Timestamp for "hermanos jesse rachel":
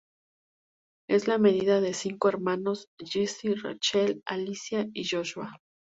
2.29-4.23